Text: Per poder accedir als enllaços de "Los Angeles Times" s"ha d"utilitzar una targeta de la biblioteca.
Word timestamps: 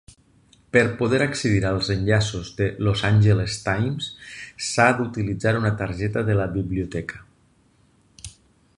Per 0.75 0.81
poder 1.01 1.19
accedir 1.25 1.59
als 1.71 1.89
enllaços 1.95 2.49
de 2.61 2.69
"Los 2.87 3.05
Angeles 3.11 3.59
Times" 3.67 4.09
s"ha 4.65 4.91
d"utilitzar 5.03 5.57
una 5.63 5.75
targeta 5.83 6.27
de 6.31 6.41
la 6.45 6.53
biblioteca. 6.61 7.25